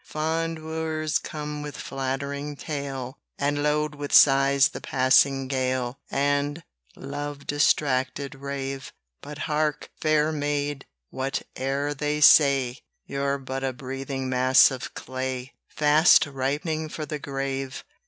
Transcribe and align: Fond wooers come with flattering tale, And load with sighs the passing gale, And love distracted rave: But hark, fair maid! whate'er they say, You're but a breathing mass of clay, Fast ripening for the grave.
Fond 0.03 0.57
wooers 0.57 1.19
come 1.19 1.61
with 1.61 1.77
flattering 1.77 2.55
tale, 2.55 3.19
And 3.37 3.61
load 3.61 3.93
with 3.93 4.11
sighs 4.11 4.69
the 4.69 4.81
passing 4.81 5.47
gale, 5.47 5.99
And 6.09 6.63
love 6.95 7.45
distracted 7.45 8.33
rave: 8.33 8.91
But 9.21 9.37
hark, 9.45 9.91
fair 10.01 10.31
maid! 10.31 10.87
whate'er 11.11 11.93
they 11.93 12.19
say, 12.19 12.79
You're 13.05 13.37
but 13.37 13.63
a 13.63 13.73
breathing 13.73 14.27
mass 14.27 14.71
of 14.71 14.95
clay, 14.95 15.53
Fast 15.69 16.25
ripening 16.25 16.89
for 16.89 17.05
the 17.05 17.19
grave. 17.19 17.83